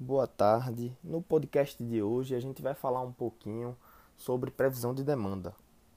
boa 0.00 0.28
tarde. 0.28 0.96
No 1.02 1.20
podcast 1.20 1.82
de 1.82 2.00
hoje 2.00 2.32
a 2.32 2.40
gente 2.40 2.62
vai 2.62 2.72
falar 2.72 3.00
um 3.00 3.10
pouquinho 3.10 3.76
sobre 4.16 4.48
previsão 4.48 4.94
de 4.94 5.02
demanda. 5.02 5.52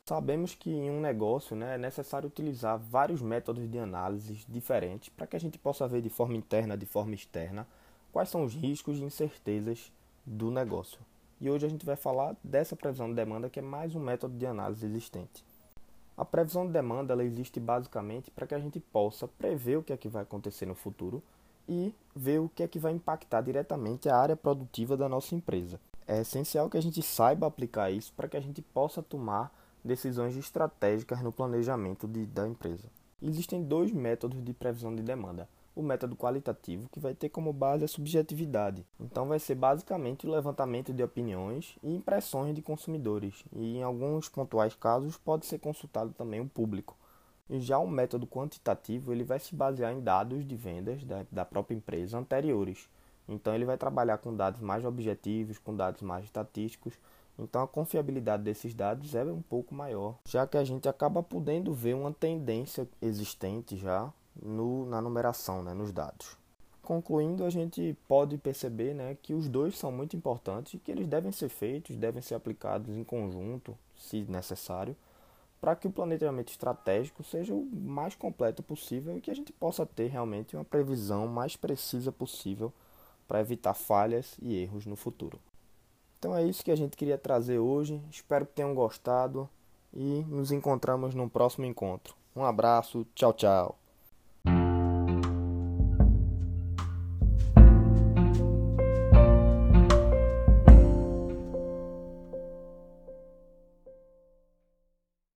Sabemos 0.07 0.55
que 0.55 0.71
em 0.71 0.89
um 0.89 0.99
negócio 0.99 1.55
né, 1.55 1.75
é 1.75 1.77
necessário 1.77 2.27
utilizar 2.27 2.79
vários 2.79 3.21
métodos 3.21 3.69
de 3.69 3.77
análise 3.77 4.43
diferentes 4.49 5.09
para 5.09 5.27
que 5.27 5.35
a 5.35 5.39
gente 5.39 5.59
possa 5.59 5.87
ver 5.87 6.01
de 6.01 6.09
forma 6.09 6.35
interna, 6.35 6.75
de 6.75 6.85
forma 6.87 7.13
externa, 7.13 7.67
quais 8.11 8.29
são 8.29 8.43
os 8.43 8.55
riscos 8.55 8.97
e 8.97 9.03
incertezas 9.03 9.91
do 10.25 10.49
negócio. 10.49 10.99
E 11.39 11.47
hoje 11.47 11.67
a 11.67 11.69
gente 11.69 11.85
vai 11.85 11.95
falar 11.95 12.35
dessa 12.43 12.75
previsão 12.75 13.07
de 13.07 13.13
demanda 13.13 13.51
que 13.51 13.59
é 13.59 13.63
mais 13.63 13.93
um 13.93 13.99
método 13.99 14.35
de 14.35 14.47
análise 14.47 14.83
existente. 14.83 15.45
A 16.17 16.25
previsão 16.25 16.65
de 16.65 16.73
demanda 16.73 17.13
ela 17.13 17.23
existe 17.23 17.59
basicamente 17.59 18.31
para 18.31 18.47
que 18.47 18.55
a 18.55 18.59
gente 18.59 18.79
possa 18.79 19.27
prever 19.27 19.77
o 19.77 19.83
que 19.83 19.93
é 19.93 19.97
que 19.97 20.09
vai 20.09 20.23
acontecer 20.23 20.65
no 20.65 20.75
futuro 20.75 21.21
e 21.67 21.93
ver 22.15 22.39
o 22.39 22.49
que 22.49 22.63
é 22.63 22.67
que 22.67 22.79
vai 22.79 22.91
impactar 22.91 23.41
diretamente 23.41 24.09
a 24.09 24.17
área 24.17 24.35
produtiva 24.35 24.97
da 24.97 25.07
nossa 25.07 25.35
empresa. 25.35 25.79
É 26.07 26.21
essencial 26.21 26.69
que 26.69 26.77
a 26.77 26.81
gente 26.81 27.01
saiba 27.01 27.47
aplicar 27.47 27.91
isso 27.91 28.11
para 28.13 28.27
que 28.27 28.35
a 28.35 28.41
gente 28.41 28.61
possa 28.61 29.01
tomar 29.01 29.53
decisões 29.83 30.35
estratégicas 30.35 31.21
no 31.21 31.31
planejamento 31.31 32.07
de, 32.07 32.25
da 32.25 32.47
empresa. 32.47 32.89
Existem 33.21 33.63
dois 33.63 33.91
métodos 33.91 34.43
de 34.43 34.53
previsão 34.53 34.95
de 34.95 35.03
demanda. 35.03 35.47
O 35.73 35.81
método 35.81 36.15
qualitativo, 36.17 36.89
que 36.89 36.99
vai 36.99 37.13
ter 37.13 37.29
como 37.29 37.53
base 37.53 37.85
a 37.85 37.87
subjetividade. 37.87 38.85
Então, 38.99 39.27
vai 39.27 39.39
ser 39.39 39.55
basicamente 39.55 40.27
o 40.27 40.31
levantamento 40.31 40.91
de 40.91 41.01
opiniões 41.01 41.77
e 41.81 41.95
impressões 41.95 42.53
de 42.53 42.61
consumidores, 42.61 43.45
e 43.53 43.77
em 43.77 43.83
alguns 43.83 44.27
pontuais 44.27 44.75
casos 44.75 45.17
pode 45.17 45.45
ser 45.45 45.59
consultado 45.59 46.11
também 46.11 46.41
o 46.41 46.49
público. 46.49 46.97
Já 47.59 47.77
o 47.77 47.87
método 47.87 48.25
quantitativo 48.25 49.11
ele 49.11 49.23
vai 49.23 49.39
se 49.39 49.53
basear 49.53 49.91
em 49.91 49.99
dados 49.99 50.47
de 50.47 50.55
vendas 50.55 51.03
da, 51.03 51.25
da 51.31 51.45
própria 51.45 51.75
empresa 51.75 52.17
anteriores. 52.17 52.89
Então 53.27 53.53
ele 53.53 53.65
vai 53.65 53.77
trabalhar 53.77 54.17
com 54.17 54.35
dados 54.35 54.61
mais 54.61 54.85
objetivos, 54.85 55.57
com 55.57 55.75
dados 55.75 56.01
mais 56.01 56.23
estatísticos. 56.25 56.93
Então 57.37 57.63
a 57.63 57.67
confiabilidade 57.67 58.43
desses 58.43 58.73
dados 58.73 59.15
é 59.15 59.23
um 59.23 59.41
pouco 59.41 59.73
maior, 59.73 60.15
já 60.25 60.45
que 60.45 60.57
a 60.57 60.63
gente 60.63 60.87
acaba 60.87 61.23
podendo 61.23 61.73
ver 61.73 61.95
uma 61.95 62.11
tendência 62.11 62.87
existente 63.01 63.77
já 63.77 64.11
no, 64.41 64.85
na 64.85 65.01
numeração, 65.01 65.63
né, 65.63 65.73
nos 65.73 65.91
dados. 65.91 66.37
Concluindo, 66.81 67.45
a 67.45 67.49
gente 67.49 67.95
pode 68.07 68.37
perceber 68.37 68.93
né, 68.93 69.15
que 69.21 69.33
os 69.33 69.47
dois 69.47 69.77
são 69.77 69.91
muito 69.91 70.15
importantes 70.15 70.73
e 70.73 70.77
que 70.77 70.91
eles 70.91 71.07
devem 71.07 71.31
ser 71.31 71.49
feitos, 71.49 71.95
devem 71.95 72.21
ser 72.21 72.35
aplicados 72.35 72.95
em 72.95 73.03
conjunto, 73.03 73.77
se 73.95 74.25
necessário, 74.27 74.95
para 75.61 75.75
que 75.75 75.87
o 75.87 75.91
planejamento 75.91 76.49
estratégico 76.49 77.23
seja 77.23 77.53
o 77.53 77.63
mais 77.71 78.15
completo 78.15 78.63
possível 78.63 79.15
e 79.15 79.21
que 79.21 79.29
a 79.29 79.35
gente 79.35 79.53
possa 79.53 79.85
ter 79.85 80.07
realmente 80.07 80.55
uma 80.55 80.65
previsão 80.65 81.27
mais 81.27 81.55
precisa 81.55 82.11
possível 82.11 82.73
para 83.27 83.39
evitar 83.39 83.75
falhas 83.75 84.35
e 84.41 84.57
erros 84.57 84.87
no 84.87 84.95
futuro. 84.95 85.39
Então 86.17 86.35
é 86.35 86.43
isso 86.43 86.65
que 86.65 86.71
a 86.71 86.75
gente 86.75 86.97
queria 86.97 87.17
trazer 87.17 87.59
hoje. 87.59 88.01
Espero 88.09 88.45
que 88.45 88.53
tenham 88.53 88.73
gostado 88.73 89.47
e 89.93 90.25
nos 90.27 90.51
encontramos 90.51 91.13
no 91.13 91.29
próximo 91.29 91.65
encontro. 91.65 92.15
Um 92.35 92.43
abraço, 92.43 93.05
tchau, 93.13 93.33
tchau. 93.33 93.80